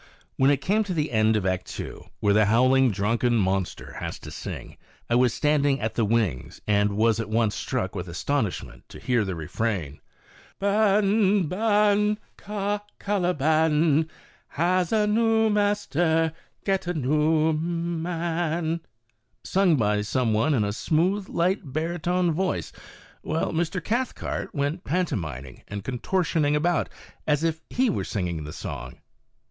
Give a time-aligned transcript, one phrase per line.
[0.35, 3.93] When it came to the end of Act II, where the" howl ing, drunken monster"
[3.99, 4.77] has to sing,
[5.11, 9.23] I was standing at the wings and was at once struck with astonishment to hear
[9.23, 9.99] the refrain:"
[10.59, 14.09] Ban, Ban, Ca— Caliban,
[14.47, 16.33] Has a new master—
[16.65, 18.79] get a new man,"
[19.43, 22.71] sung by some one in a smooth, light baritone voice,
[23.21, 26.89] while Mr, Cathcart went pantomiming and contortioning about,
[27.27, 28.97] as if he were singing the song.